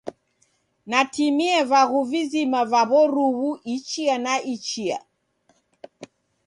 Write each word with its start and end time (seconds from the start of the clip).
Natimie 0.93 1.57
vaghu 1.71 2.01
vizima 2.13 2.59
va 2.71 2.81
w'oruw'u 2.91 3.49
ichia 3.75 4.15
na 4.25 4.33
ichia. 4.53 4.97